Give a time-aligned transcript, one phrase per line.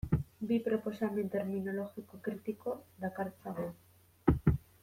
[0.51, 2.75] Bi proposamen terminologiko kritiko
[3.07, 3.71] dakartzagu.